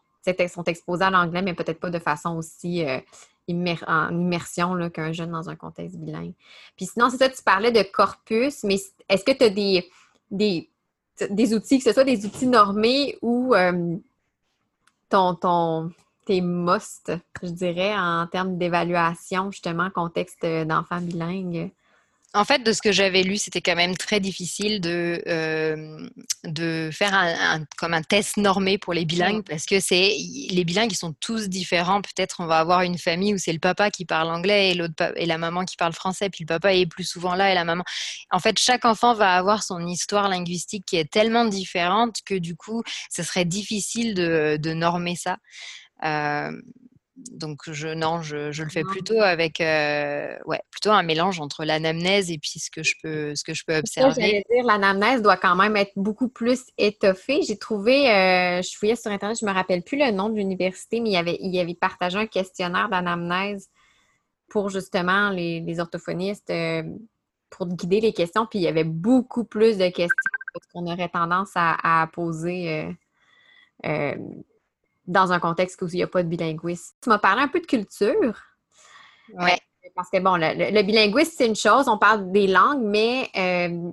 [0.48, 2.98] sont exposés à l'anglais, mais peut-être pas de façon aussi euh,
[3.86, 6.34] en immersion qu'un jeune dans un contexte bilingue.
[6.76, 8.76] Puis sinon, c'est ça, tu parlais de corpus, mais
[9.08, 13.96] est-ce que tu as des, outils, que ce soit des outils normés ou euh,
[15.08, 15.92] ton, ton,
[16.24, 21.70] tes must, je dirais, en termes d'évaluation, justement, contexte d'enfants bilingues?
[22.34, 26.08] En fait, de ce que j'avais lu, c'était quand même très difficile de, euh,
[26.44, 30.16] de faire un, comme un test normé pour les bilingues parce que c'est
[30.48, 32.00] les bilingues ils sont tous différents.
[32.00, 35.12] Peut-être on va avoir une famille où c'est le papa qui parle anglais et l'autre
[35.16, 37.64] et la maman qui parle français, puis le papa est plus souvent là et la
[37.64, 37.84] maman.
[38.30, 42.56] En fait, chaque enfant va avoir son histoire linguistique qui est tellement différente que du
[42.56, 45.36] coup, ce serait difficile de, de normer ça.
[46.04, 46.50] Euh,
[47.30, 52.30] donc je non, je, le fais plutôt avec euh, ouais, plutôt un mélange entre l'anamnèse
[52.30, 54.42] et puis ce que je peux ce que je peux observer.
[54.50, 57.42] dire l'anamnèse doit quand même être beaucoup plus étoffée.
[57.42, 61.00] J'ai trouvé euh, je fouillais sur internet, je me rappelle plus le nom de l'université,
[61.00, 63.68] mais il y avait il y avait partagé un questionnaire d'anamnèse
[64.48, 66.82] pour justement les, orthophonistes euh,
[67.50, 70.16] pour guider les questions, puis il y avait beaucoup plus de questions
[70.72, 72.86] qu'on aurait tendance à, poser
[75.06, 76.94] dans un contexte où il n'y a pas de bilinguisme.
[77.02, 78.34] Tu m'as parlé un peu de culture.
[79.34, 79.50] Oui.
[79.50, 83.90] Euh, parce que, bon, le, bilinguisme, c'est une chose, on parle des langues, mais euh,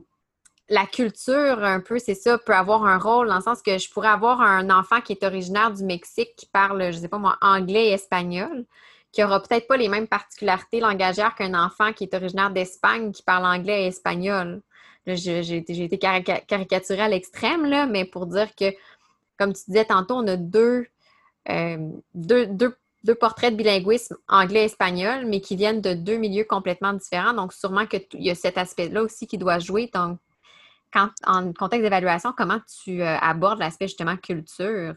[0.69, 3.89] la culture, un peu, c'est ça, peut avoir un rôle dans le sens que je
[3.89, 7.17] pourrais avoir un enfant qui est originaire du Mexique, qui parle, je ne sais pas
[7.17, 8.65] moi, anglais et espagnol,
[9.11, 13.23] qui n'aura peut-être pas les mêmes particularités langagières qu'un enfant qui est originaire d'Espagne, qui
[13.23, 14.61] parle anglais et espagnol.
[15.07, 18.65] J'ai été caricaturée à l'extrême, là, mais pour dire que,
[19.39, 20.85] comme tu disais tantôt, on a deux
[21.49, 21.77] euh,
[22.13, 27.33] deux, portraits de bilinguisme anglais-espagnol, mais qui viennent de deux milieux complètement différents.
[27.33, 29.89] Donc, sûrement qu'il y a cet aspect-là aussi qui doit jouer.
[29.91, 34.95] quand, en contexte d'évaluation, comment tu euh, abordes l'aspect justement culture?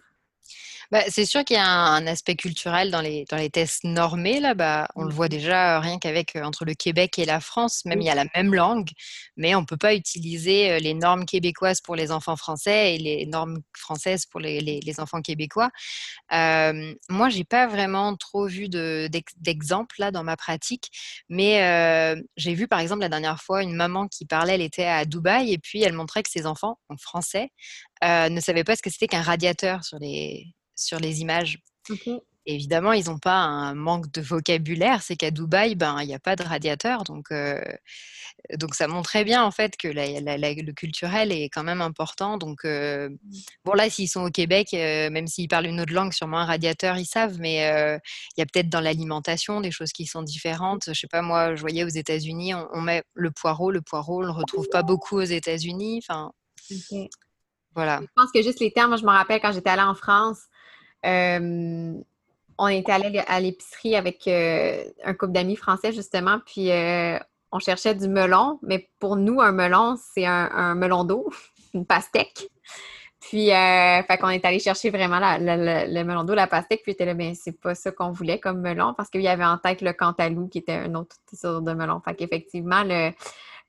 [0.91, 3.85] Bah, c'est sûr qu'il y a un, un aspect culturel dans les, dans les tests
[3.85, 4.41] normés.
[4.41, 7.25] Là, bah, on le voit Mmh déjà euh, rien qu'avec euh, entre le Québec et
[7.25, 8.89] la France, même il y a la même langue,
[9.37, 12.99] mais on ne peut pas utiliser euh, les normes québécoises pour les enfants français et
[12.99, 15.71] les normes françaises pour les, les- les enfants québécois.
[16.33, 20.91] Euh, moi, j'ai pas vraiment trop vu de- d'ex- d'exemples là dans ma pratique,
[21.29, 24.85] mais euh, j'ai vu par exemple la dernière fois une maman qui parlait, elle était
[24.87, 27.51] à Dubaï et puis elle montrait que ses enfants, en français,
[28.03, 31.59] euh, ne savaient pas ce que c'était qu'un radiateur sur les, sur les images.
[32.45, 36.19] Évidemment, ils n'ont pas un manque de vocabulaire, c'est qu'à Dubaï, ben, il n'y a
[36.19, 37.05] pas de radiateur.
[37.05, 37.61] Donc, euh,
[38.59, 41.81] donc, ça montrait bien en fait que la- la- la- le culturel est quand même
[41.81, 42.39] important.
[42.39, 43.17] Donc, euh, Mmh.
[43.65, 46.45] bon, là, s'ils sont au Québec, euh, même s'ils parlent une autre langue, sûrement un
[46.45, 47.59] radiateur, ils savent, mais
[48.37, 50.87] il y a peut-être dans l'alimentation des choses qui sont différentes.
[50.89, 53.71] Je sais pas, moi, je voyais aux États-Unis, on, on met le poireau.
[53.71, 56.01] Le poireau, on le retrouve pas beaucoup aux États-Unis.
[56.03, 56.33] Enfin.
[57.77, 60.43] Je pense que juste les termes, moi, je me rappelle quand j'étais allée en France,
[61.07, 61.95] euh,
[62.59, 67.19] on était allé à l'épicerie avec euh, un couple d'amis français, justement, puis euh,
[67.51, 71.31] on cherchait du melon, mais pour nous, un melon, c'est un, melon d'eau,
[71.75, 72.49] une pastèque.
[73.21, 77.15] Puis, fait qu'on est allé chercher vraiment le melon d'eau, la pastèque, puis était là,
[77.15, 79.93] mais c'est pas ça qu'on voulait comme melon, parce qu'il y avait en tête le
[79.93, 82.01] cantalou, qui était un autre sorte de melon.
[82.05, 83.13] Fait qu'effectivement, le,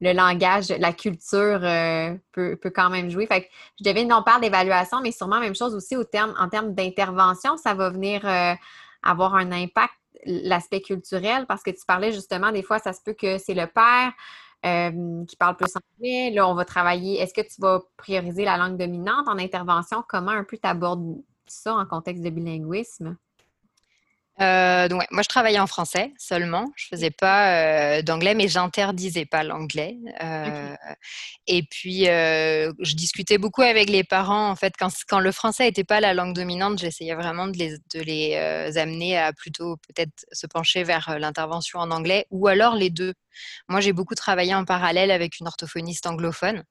[0.03, 3.25] le langage, la culture euh, peut, peut quand même jouer.
[3.25, 3.47] Fait que
[3.79, 7.55] je devine, on parle d'évaluation, mais sûrement même chose aussi au terme, en termes d'intervention,
[7.55, 8.53] ça va venir euh,
[9.01, 9.93] avoir un impact,
[10.25, 13.67] l'aspect culturel, parce que tu parlais justement, des fois, ça se peut que c'est le
[13.67, 14.11] père
[14.65, 16.31] euh, qui parle plus anglais.
[16.31, 17.19] Là, on va travailler.
[17.19, 20.03] Est-ce que tu vas prioriser la langue dominante en intervention?
[20.07, 23.17] Comment un peu tu abordes ça en contexte de bilinguisme?
[24.41, 28.47] Euh, donc ouais, moi je travaillais en français seulement, je faisais pas euh, d'anglais, mais
[28.47, 29.97] j'interdisais pas l'anglais.
[30.23, 30.75] Euh,
[31.45, 35.83] et puis je discutais beaucoup avec les parents en fait quand, quand le français n'était
[35.83, 38.35] pas la langue dominante, j'essayais vraiment de les, de les
[38.77, 43.13] amener à plutôt peut-être se pencher vers l'intervention en anglais ou alors les deux.
[43.67, 46.63] Moi j'ai beaucoup travaillé en parallèle avec une orthophoniste anglophone.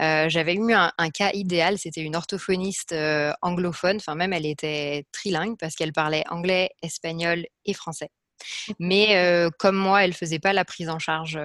[0.00, 4.46] Euh, j'avais eu un, un, cas idéal, c'était une orthophoniste euh, anglophone, enfin même elle
[4.46, 8.10] était trilingue parce qu'elle parlait anglais, espagnol et français.
[8.80, 11.38] Mais euh, comme moi, elle faisait pas la prise en charge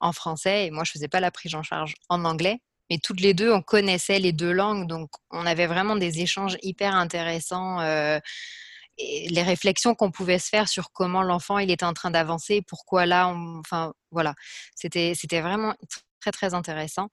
[0.00, 2.58] en français et moi je faisais pas la prise en charge en anglais.
[2.90, 6.56] Mais toutes les deux, on connaissait les deux langues, donc on avait vraiment des échanges
[6.62, 7.82] hyper intéressants.
[7.82, 12.62] et les réflexions qu'on pouvait se faire sur comment l'enfant il était en train d'avancer,
[12.66, 13.58] pourquoi là, on...
[13.60, 14.34] enfin voilà,
[14.74, 15.74] c'était c'était vraiment
[16.20, 17.08] très très intéressant.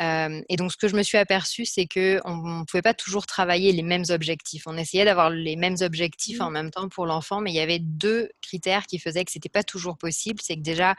[0.00, 2.94] Euh, et donc ce que je me suis aperçue, c'est que on ne pouvait pas
[2.94, 4.64] toujours travailler les mêmes objectifs.
[4.66, 7.78] On essayait d'avoir les mêmes objectifs en même temps pour l'enfant, mais il y avait
[7.78, 10.40] deux critères qui faisaient que c'était pas toujours possible.
[10.42, 10.94] C'est que déjà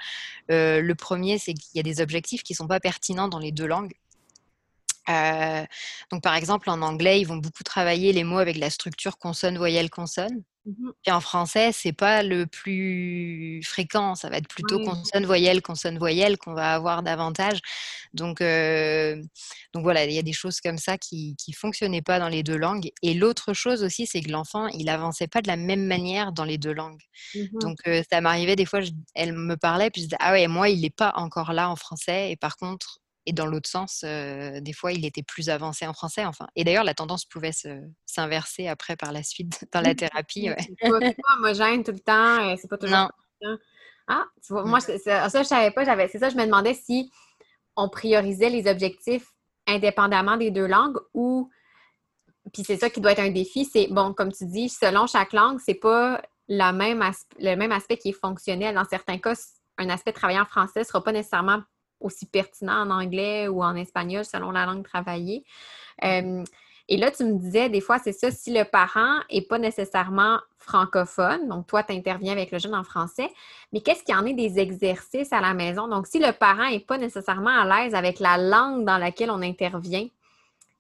[0.52, 3.52] euh, le premier, c'est qu'il y a des objectifs qui sont pas pertinents dans les
[3.52, 3.94] deux langues.
[5.10, 5.66] Euh,
[6.12, 9.58] donc, par exemple, en anglais, ils vont beaucoup travailler les mots avec la structure consonne,
[9.58, 10.44] voyelle, consonne.
[11.08, 14.16] Et en français, c'est pas le plus fréquent.
[14.16, 14.86] Ça va être plutôt Oui.
[14.86, 17.60] consonne, voyelle, consonne, voyelle qu'on va avoir davantage.
[18.14, 19.22] Donc, euh,
[19.74, 22.42] donc voilà, il y a des choses comme ça qui qui fonctionnaient pas dans les
[22.44, 22.90] deux langues.
[23.04, 26.46] Et l'autre chose aussi, c'est que l'enfant, il avançait pas de la même manière dans
[26.46, 27.02] les deux langues.
[27.34, 27.60] Mhm.
[27.62, 30.48] Donc, euh, ça m'arrivait des fois, je- elle me parlait, puis je disais, ah ouais,
[30.48, 32.32] moi, il n'est pas encore là en français.
[32.32, 35.94] Et par contre, et dans l'autre sens, euh, des fois, il était plus avancé en
[35.94, 36.26] français.
[36.26, 40.50] Enfin, et d'ailleurs, la tendance pouvait se- s'inverser après par la suite dans la thérapie.
[40.50, 40.56] ouais.
[40.60, 43.10] C'est pas, c'est pas homogène tout le temps, c'est pas toujours
[43.42, 43.58] Non.
[44.08, 44.70] Ah, tu vois, Mm.
[44.70, 45.84] moi, c'est- ça, je savais pas.
[46.08, 47.12] C'est ça, je me demandais si
[47.76, 49.32] on priorisait les objectifs
[49.68, 51.50] indépendamment des deux langues ou.
[52.54, 53.66] Puis c'est ça qui doit être un défi.
[53.66, 57.04] C'est, bon, comme tu dis, selon chaque langue, c'est pas la même
[57.40, 58.76] le même aspect qui est fonctionnel.
[58.76, 59.34] Dans certains cas,
[59.80, 61.64] un aspect travaillé en français ne sera pas nécessairement
[62.06, 65.44] aussi pertinent en anglais ou en espagnol selon la langue travaillée.
[66.04, 66.44] Euh,
[66.88, 70.40] et là, tu me disais, des fois, c'est ça, si le parent n'est pas nécessairement
[70.60, 73.30] francophone, donc toi, tu interviens avec le jeune en français,
[73.74, 75.88] mais qu'est-ce qu'il y en est des exercices à la maison?
[75.88, 79.42] Donc, si le parent n'est pas nécessairement à l'aise avec la langue dans laquelle on
[79.42, 80.08] intervient,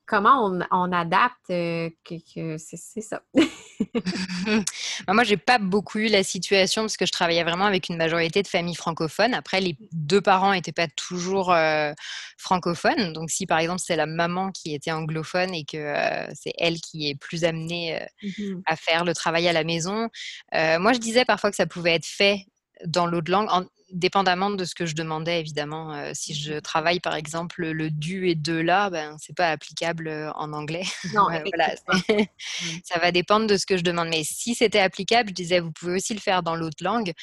[0.06, 3.22] comment on, on adapte euh, que, que c'est, ça?
[5.08, 8.41] Moi, j'ai pas beaucoup eu la situation parce que je travaillais vraiment avec une majorité
[8.41, 9.34] de familles francophones.
[9.34, 11.91] Après, les deux parents n'étaient pas toujours euh,
[12.38, 13.13] francophones.
[13.13, 16.80] Donc, si par exemple c'est la maman qui était anglophone et que euh, c'est elle
[16.80, 18.62] qui est plus amenée Mhm.
[18.65, 20.10] à faire le travail à la maison,
[20.54, 22.46] moi je disais parfois que ça pouvait être fait
[22.86, 25.94] dans l'autre langue, en- dépendamment de ce que je demandais évidemment.
[25.94, 30.08] Euh, si je travaille par exemple le du et de là, ben c'est pas applicable
[30.08, 30.84] euh, en anglais.
[31.14, 31.76] Non, Ouais, voilà,
[32.10, 32.24] Mm.
[32.84, 34.10] ça va dépendre de ce que je demande.
[34.10, 37.14] Mais si c'était applicable, je disais, vous pouvez aussi le faire dans l'autre langue.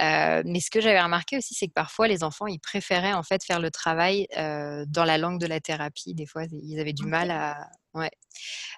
[0.00, 3.22] Euh, mais ce que j'avais remarqué aussi, c'est que parfois, les enfants, ils préféraient en
[3.22, 6.14] fait faire le travail euh, dans la langue de la thérapie.
[6.14, 7.56] Des fois, ils avaient du mal à,
[7.94, 8.10] Ouais.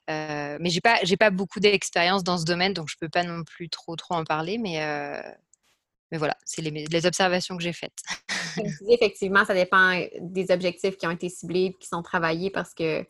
[0.09, 3.43] mais j'ai pas, j'ai pas beaucoup d'expérience dans ce domaine, donc je peux pas non
[3.45, 4.59] plus trop, trop en parler.
[4.59, 4.81] Mais,
[6.11, 8.03] mais voilà, c'est les, observations que j'ai faites.
[8.89, 13.05] effectivement, ça dépend des objectifs qui ont été ciblés, qui sont travaillés, parce que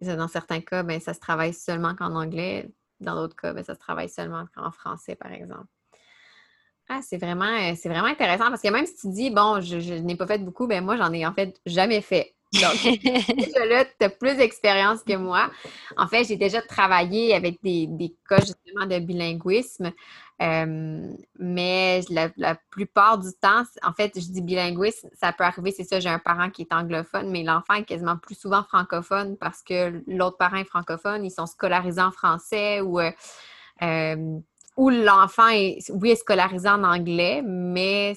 [0.00, 2.70] dans certains cas, ben, ça se travaille seulement qu'en anglais.
[3.00, 5.66] Dans d'autres cas, ben, ça se travaille seulement qu'en français, par exemple.
[6.88, 9.94] Ah, c'est vraiment, c'est vraiment intéressant parce que même si tu dis, bon, je, je
[9.94, 12.34] n'ai pas fait beaucoup, ben moi, j'en ai en fait jamais fait.
[12.54, 12.84] Donc,
[13.68, 15.50] là, tu as plus d'expérience que moi.
[15.96, 19.92] En fait, j'ai déjà travaillé avec des, des cas justement de bilinguisme,
[20.42, 25.84] euh, mais la, plupart du temps, en fait, je dis bilinguisme, ça peut arriver, c'est
[25.84, 29.62] ça, j'ai un parent qui est anglophone, mais l'enfant est quasiment plus souvent francophone parce
[29.62, 33.00] que l'autre parent est francophone, ils sont scolarisés en français ou.
[33.00, 33.10] Euh,
[33.82, 34.38] euh,
[34.76, 38.14] l'enfant est, oui, est scolarisé en anglais, mais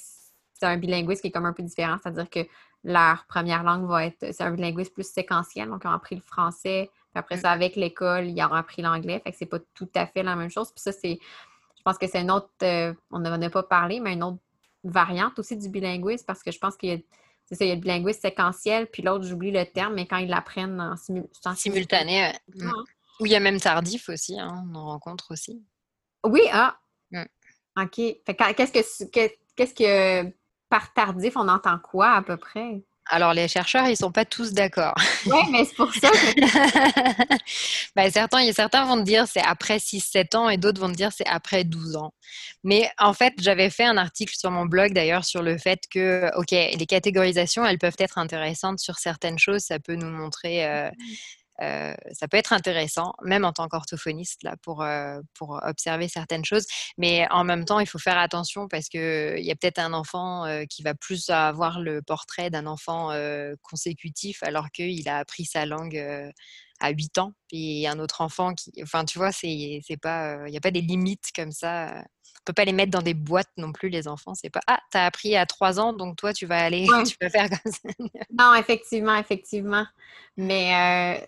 [0.60, 2.40] c'est un bilinguisme qui est comme un peu différent, c'est-à-dire que
[2.88, 6.22] leur première langue va être, c'est un bilinguisme plus séquentiel, donc ils ont appris le
[6.22, 7.42] français, puis après mm.
[7.42, 10.38] ça, avec l'école, ils ont appris l'anglais, fait que c'est pas tout à fait la
[10.38, 10.72] même chose.
[10.72, 11.20] Puis ça, c'est,
[11.78, 14.40] je pense que c'est une autre, euh, on n'en a pas parlé, mais une autre
[14.86, 16.98] variante aussi du bilinguisme, parce que je pense qu'il y a,
[17.44, 20.18] c'est ça, il y a le bilinguisme séquentiel, puis l'autre, j'oublie le terme, mais quand
[20.18, 20.96] ils l'apprennent en,
[21.56, 22.32] simultané.
[22.56, 22.72] Mm.
[23.20, 25.62] Ou il y a même tardif aussi, hein, on en rencontre aussi.
[26.24, 26.78] Oui, ah.
[27.12, 27.24] Mm.
[27.82, 27.96] OK.
[27.96, 30.32] qu'est-ce que, qu'est-ce que
[30.70, 32.84] par tardif, on entend quoi à peu près?
[33.10, 34.94] Alors, les chercheurs, ils sont pas tous d'accord.
[35.26, 37.36] Oui, mais c'est pour ça que...
[37.96, 41.12] ben, certains, certains vont te dire c'est après 6-7 ans et d'autres vont te dire
[41.14, 42.14] c'est après 12 ans.
[42.64, 46.30] Mais en fait, j'avais fait un article sur mon blog d'ailleurs sur le fait que,
[46.36, 49.62] OK, les catégorisations, elles peuvent être intéressantes sur certaines choses.
[49.62, 50.90] Ça peut nous montrer euh,
[51.62, 56.46] euh, ça peut être intéressant, même en tant qu'orthophoniste, là, pour, euh, pour observer certaines
[56.46, 56.66] choses.
[56.98, 60.46] Mais en même temps, il faut faire attention parce qu'il y a peut-être un enfant
[60.46, 63.12] euh, qui va plus avoir le portrait d'un enfant
[63.62, 65.98] consécutif alors qu'il a appris sa langue
[66.80, 67.34] à 8 ans.
[67.48, 68.72] Puis un autre enfant qui.
[68.82, 69.32] Enfin, tu vois.
[69.44, 72.04] Il n'y a pas des limites comme ça.
[72.40, 74.34] On peut pas les mettre dans des boîtes non plus, les enfants.
[74.36, 76.86] C'est pas Ah, tu as appris à 3 ans, donc toi, tu vas aller.
[77.12, 77.90] Tu vas faire comme ça.
[78.38, 79.86] non, effectivement, effectivement.
[80.38, 81.28] Mais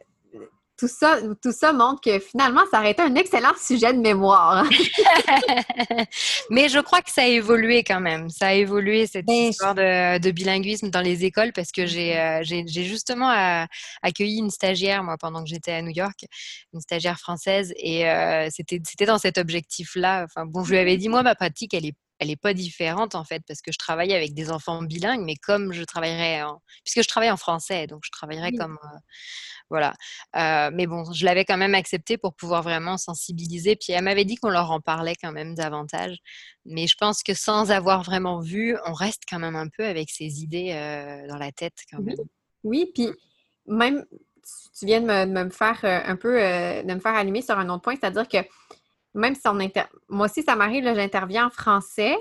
[0.79, 4.65] tout ça, tout ça montre que finalement, ça aurait été un excellent sujet de mémoire.
[6.49, 8.29] Mais je crois que ça a évolué quand même.
[8.29, 12.43] Ça a évolué cette ben, histoire de, bilinguisme dans les écoles parce que j'ai euh,
[12.43, 13.65] justement euh,
[14.01, 16.25] accueilli une stagiaire, moi, pendant que j'étais à New York,
[16.73, 20.23] une stagiaire française, et euh, c'était dans cet objectif-là.
[20.23, 23.15] Enfin, bon, je lui avais dit, moi, ma pratique, elle est elle n'est pas différente
[23.15, 26.61] en fait parce que je travaille avec des enfants bilingues, mais comme je travaillerais en...
[26.83, 28.77] puisque je travaille en français, donc je travaillerais comme
[29.69, 29.93] voilà.
[30.71, 33.75] mais bon, je l'avais quand même accepté pour pouvoir vraiment sensibiliser.
[33.75, 36.17] Puis elle m'avait dit qu'on leur en parlait quand même davantage.
[36.65, 40.09] Mais je pense que sans avoir vraiment vu, on reste quand même un peu avec
[40.09, 40.73] ces idées
[41.29, 42.17] dans la tête quand même.
[42.63, 43.09] Oui, puis
[43.67, 44.05] même,
[44.77, 47.95] tu viens de me, faire un peu, de me faire allumer sur un autre point,
[47.95, 48.37] c'est-à-dire que
[49.13, 49.83] même si on inter...
[50.07, 52.15] Moi aussi, ça m'arrive, j'interviens en français,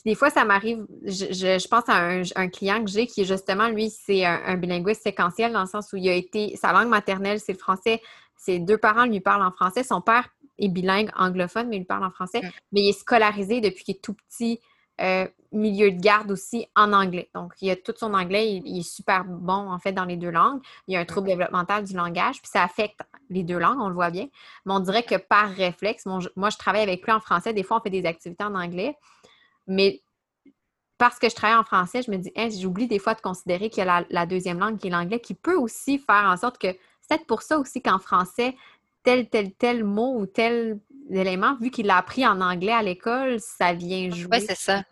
[0.00, 3.90] puis des fois, ça m'arrive, je, pense à un, client que j'ai qui, justement, lui,
[3.90, 7.52] c'est un, bilinguiste séquentiel dans le sens où il a été, sa langue maternelle, c'est
[7.52, 8.00] le français.
[8.34, 9.82] Ses deux parents lui parlent en français.
[9.82, 12.40] Son père est bilingue anglophone, mais il lui parle en français.
[12.72, 14.60] Mais il est scolarisé depuis qu'il est tout petit,
[15.00, 17.30] euh, milieu de garde aussi en anglais.
[17.34, 20.30] Donc, il a tout son anglais, il, est super bon, en fait, dans les deux
[20.30, 20.60] langues.
[20.86, 23.00] Il y a un trouble développemental du langage, puis ça affecte
[23.30, 24.28] les deux langues, on le voit bien.
[24.64, 27.52] Mais on dirait que par réflexe, moi, je travaille avec lui en français.
[27.52, 28.96] Des fois, on fait des activités en anglais.
[29.66, 30.02] Mais
[30.98, 33.84] parce que je travaille en français, je me dis, j'oublie des fois de considérer qu'il
[33.84, 36.68] y a la, deuxième langue qui est l'anglais, qui peut aussi faire en sorte que
[36.68, 38.54] c'est peut-être pour ça aussi qu'en français,
[39.02, 40.78] tel, tel, tel mot ou tel
[41.60, 44.38] vu qu'il l'a appris en anglais à l'école, ça vient jouer.
[44.38, 44.82] Oui, c'est ça.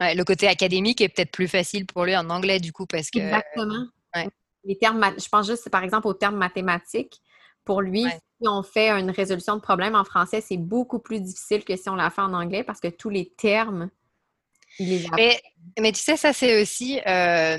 [0.00, 3.18] le côté académique est peut-être plus facile pour lui en anglais, du coup, parce que.
[3.18, 3.86] Exactement.
[4.64, 7.20] Les termes, je pense juste, par exemple, aux termes mathématiques.
[7.64, 11.64] Pour lui, si on fait une résolution de problème en français, c'est beaucoup plus difficile
[11.64, 13.90] que si on l'a fait en anglais parce que tous les termes
[14.80, 15.40] mais,
[15.78, 17.00] mais, tu sais, ça c'est aussi.
[17.06, 17.58] Euh,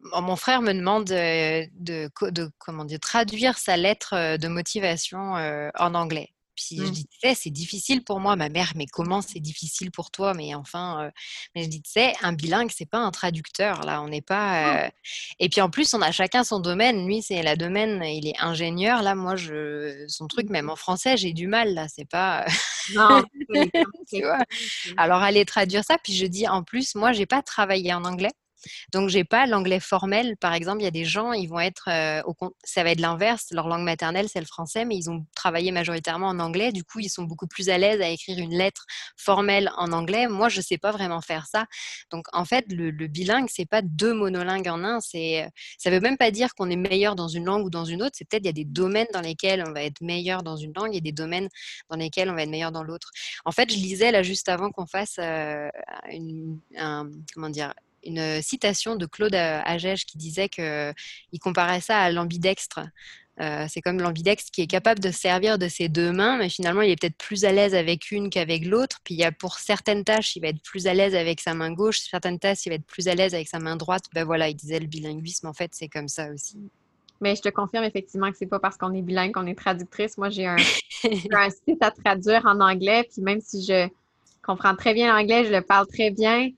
[0.00, 5.68] mon frère me demande de, de, comment dire, traduire sa lettre euh, de motivation euh,
[5.78, 6.32] en anglais.
[6.60, 6.90] Puis je mmh.
[6.90, 10.34] dis, tu sais, c'est difficile pour moi, ma mère, mais comment c'est difficile pour toi?
[10.34, 11.10] Mais enfin,
[11.54, 14.90] mais je dis, tu sais, un bilingue, c'est pas un traducteur, là, on n'est pas.
[15.38, 17.06] Et puis en plus, on a chacun son domaine.
[17.06, 19.02] Lui, c'est la domaine, il est ingénieur.
[19.02, 22.44] Là, moi, je, son truc, même en français, j'ai du mal, là, c'est pas.
[22.94, 23.22] Non,
[24.08, 24.44] tu vois?
[24.96, 28.32] Alors, aller traduire ça, puis je dis, en plus, moi, j'ai pas travaillé en anglais.
[28.92, 30.36] Donc, j'ai pas l'anglais formel.
[30.36, 31.88] Par exemple, il y a des gens, ils vont être,
[32.26, 33.46] au, ça va être l'inverse.
[33.50, 36.72] Leur langue maternelle, c'est le français, mais ils ont travaillé majoritairement en anglais.
[36.72, 38.84] Du coup, ils sont beaucoup plus à l'aise à écrire une lettre
[39.16, 40.28] formelle en anglais.
[40.28, 41.66] Moi, je sais pas vraiment faire ça.
[42.10, 45.00] Donc, en fait, le, le bilingue, c'est pas deux monolingues en un.
[45.00, 48.02] C'est, ça veut même pas dire qu'on est meilleur dans une langue ou dans une
[48.02, 48.12] autre.
[48.14, 50.72] C'est peut-être il y a des domaines dans lesquels on va être meilleur dans une
[50.74, 51.48] langue et des domaines
[51.88, 53.10] dans lesquels on va être meilleur dans l'autre.
[53.44, 56.60] En fait, je lisais là juste avant qu'on fasse une,
[57.34, 57.72] comment dire,
[58.04, 60.94] une citation de Claude Agege qui disait qu'il
[61.40, 62.80] comparait ça à l'ambidextre.
[63.68, 66.90] c'est comme l'ambidextre qui est capable de servir de ses deux mains, mais finalement, il
[66.90, 68.98] est peut-être plus à l'aise avec une qu'avec l'autre.
[69.04, 71.54] Puis il y a pour certaines tâches, il va être plus à l'aise avec sa
[71.54, 74.04] main gauche, certaines tâches, il va être plus à l'aise avec sa main droite.
[74.14, 76.58] Ben voilà, il disait le bilinguisme, en fait, c'est comme ça aussi.
[77.20, 80.16] Mais je te confirme effectivement que c'est pas parce qu'on est bilingue qu'on est traductrice.
[80.16, 80.56] Moi, j'ai un,
[81.32, 83.88] un, site à traduire en anglais, puis même si je
[84.42, 86.50] comprends très bien l'anglais, je le parle très bien,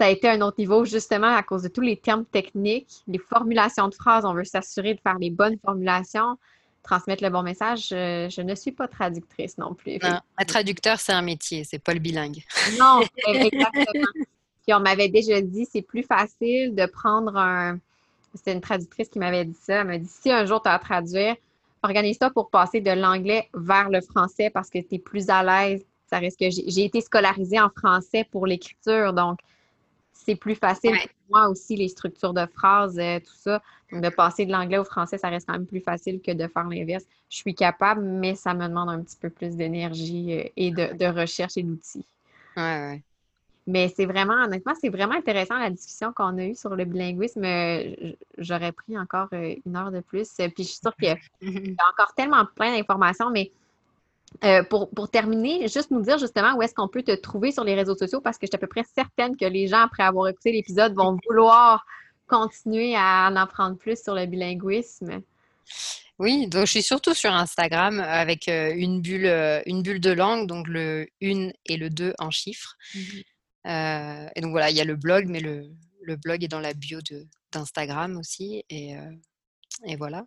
[0.00, 3.18] ça a été un autre niveau justement à cause de tous les termes techniques, les
[3.18, 4.24] formulations de phrases.
[4.24, 6.38] On veut s'assurer de faire les bonnes formulations,
[6.82, 7.88] transmettre le bon message.
[7.90, 9.98] Je, ne suis pas traductrice non plus.
[10.02, 12.42] un traducteur, c'est un métier, c'est pas le bilingue.
[12.78, 14.08] Non, exactement.
[14.62, 17.78] Puis on m'avait déjà dit, c'est plus facile de prendre un
[18.34, 19.80] c'était une traductrice qui m'avait dit ça.
[19.80, 21.36] Elle m'a dit si un jour tu as à traduire,
[21.82, 25.84] organise-toi pour passer de l'anglais vers le français parce que tu es plus à l'aise.
[26.06, 29.40] Ça reste que j'ai été scolarisée en français pour l'écriture, donc
[30.24, 33.62] c'est plus facile pour moi aussi, les structures de phrases, euh, tout ça.
[33.90, 36.46] Donc, de passer de l'anglais au français, ça reste quand même plus facile que de
[36.46, 37.04] faire l'inverse.
[37.28, 40.96] Je suis capable, mais ça me demande un petit peu plus d'énergie euh, et de,
[40.96, 42.06] de recherche et d'outils.
[42.56, 43.02] Ouais, ouais.
[43.66, 47.42] Mais c'est vraiment, honnêtement, c'est vraiment intéressant la discussion qu'on a eue sur le bilinguisme.
[48.38, 50.28] J'aurais pris encore euh, une heure de plus.
[50.36, 53.52] Puis je suis sûre qu'il y a encore tellement plein d'informations, mais
[54.44, 57.74] euh, pour, terminer, juste nous dire justement où est-ce qu'on peut te trouver sur les
[57.74, 60.28] réseaux sociaux parce que je suis à peu près certaine que les gens, après avoir
[60.28, 61.84] écouté l'épisode, vont vouloir
[62.26, 65.20] continuer à en apprendre plus sur le bilinguisme.
[66.18, 69.26] Oui, donc je suis surtout sur Instagram avec euh, une bulle,
[69.66, 72.76] une bulle de langue, donc le 1 et le 2 en chiffres.
[73.66, 75.70] Euh, et donc voilà, il y a le blog, mais le,
[76.02, 76.98] le blog est dans la bio
[77.52, 78.64] d'Instagram aussi.
[78.70, 79.10] Et, euh,
[79.84, 80.24] et voilà.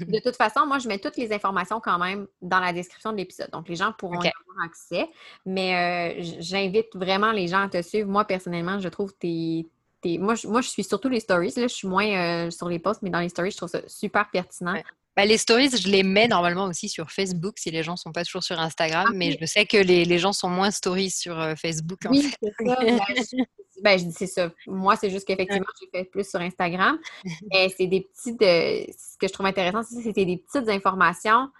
[0.00, 3.16] De toute façon, moi, je mets toutes les informations quand même dans la description de
[3.16, 3.50] l'épisode.
[3.50, 5.08] Donc, les gens pourront y avoir accès.
[5.46, 8.08] Mais euh, j'invite vraiment les gens à te suivre.
[8.08, 9.68] Moi, personnellement, je trouve tes.
[10.00, 10.18] tes...
[10.18, 11.52] Moi, je, moi, je suis surtout les stories.
[11.56, 11.68] Là.
[11.68, 14.74] Je suis moins sur les posts, mais dans les stories, je trouve ça super pertinent.
[15.14, 18.12] Bah, les stories, je les mets normalement aussi sur Facebook si les gens ne sont
[18.12, 21.10] pas toujours sur Instagram, ah, mais je sais que les, les, gens sont moins stories
[21.10, 22.00] sur euh, Facebook.
[22.08, 22.48] oui, ça.
[23.82, 24.50] Ben, je, dis c'est ça.
[24.66, 26.98] Moi, c'est juste qu'effectivement, j'ai fait plus sur Instagram.
[27.50, 28.40] Mais c'est des petites.
[28.40, 31.50] ce que je trouve intéressant, c'est des petites informations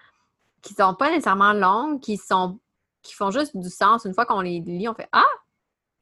[0.62, 2.58] qui ne sont pas nécessairement longues, qui sont
[3.02, 4.04] qui font juste du sens.
[4.04, 5.24] Une fois qu'on les lit, on fait Ah!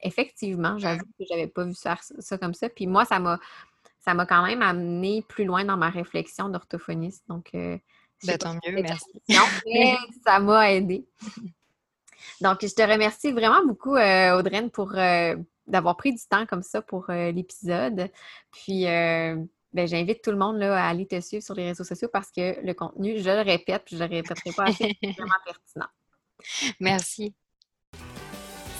[0.03, 2.69] Effectivement, j'avoue que j'avais pas vu ça, ça comme ça.
[2.69, 3.39] Puis moi, ça m'a
[3.99, 7.23] ça m'a quand même amené plus loin dans ma réflexion d'orthophoniste.
[7.27, 7.77] Donc, euh,
[8.25, 9.21] ben, tant mieux, merci.
[10.25, 11.05] ça m'a aidé.
[12.41, 15.35] Donc, je te remercie vraiment beaucoup, euh, Audreyne, pour euh,
[15.71, 18.09] d'avoir pris du temps comme ça pour l'épisode.
[18.51, 18.85] Puis,
[19.73, 22.29] ben, j'invite tout le monde là, à aller te suivre sur les réseaux sociaux parce
[22.31, 25.31] que le contenu, je le répète, puis je ne le répéterai pas assez, c'est vraiment
[25.45, 25.87] pertinent.
[26.79, 27.33] Merci.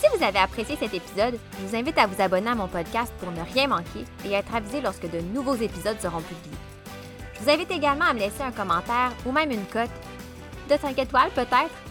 [0.02, 3.14] Si vous avez apprécié cet épisode, je vous invite à vous abonner à mon podcast
[3.20, 6.58] pour ne rien manquer et être avisé lorsque de nouveaux épisodes seront publiés.
[7.36, 9.90] Je vous invite également à me laisser un commentaire ou même une cote
[10.70, 11.91] de 5 étoiles peut-être?